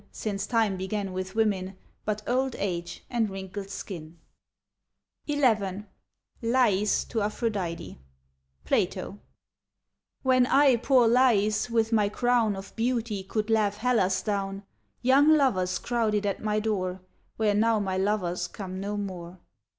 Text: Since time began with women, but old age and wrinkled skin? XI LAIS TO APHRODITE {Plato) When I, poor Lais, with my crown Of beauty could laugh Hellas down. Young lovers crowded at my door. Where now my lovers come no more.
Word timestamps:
Since 0.11 0.47
time 0.47 0.77
began 0.77 1.13
with 1.13 1.35
women, 1.35 1.77
but 2.05 2.23
old 2.27 2.55
age 2.57 3.03
and 3.07 3.29
wrinkled 3.29 3.69
skin? 3.69 4.17
XI 5.27 5.35
LAIS 6.41 7.03
TO 7.03 7.21
APHRODITE 7.21 7.97
{Plato) 8.65 9.19
When 10.23 10.47
I, 10.47 10.77
poor 10.77 11.07
Lais, 11.07 11.69
with 11.69 11.91
my 11.91 12.09
crown 12.09 12.55
Of 12.55 12.75
beauty 12.75 13.21
could 13.23 13.51
laugh 13.51 13.77
Hellas 13.77 14.23
down. 14.23 14.63
Young 15.03 15.37
lovers 15.37 15.77
crowded 15.77 16.25
at 16.25 16.41
my 16.43 16.59
door. 16.59 17.01
Where 17.37 17.53
now 17.53 17.79
my 17.79 17.97
lovers 17.97 18.47
come 18.47 18.79
no 18.79 18.97
more. 18.97 19.37